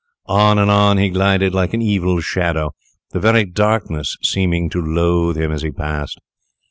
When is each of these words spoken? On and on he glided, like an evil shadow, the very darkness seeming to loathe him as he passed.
On 0.25 0.57
and 0.57 0.71
on 0.71 0.97
he 0.97 1.11
glided, 1.11 1.53
like 1.53 1.75
an 1.75 1.81
evil 1.83 2.21
shadow, 2.21 2.73
the 3.11 3.19
very 3.19 3.45
darkness 3.45 4.17
seeming 4.23 4.67
to 4.71 4.81
loathe 4.81 5.37
him 5.37 5.51
as 5.51 5.61
he 5.61 5.69
passed. 5.69 6.19